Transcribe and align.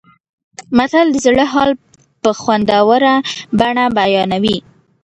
متل 0.77 1.07
د 1.11 1.15
زړه 1.25 1.45
حال 1.53 1.71
په 2.21 2.29
خوندوره 2.41 3.15
بڼه 3.59 3.85
بیانوي 3.97 4.57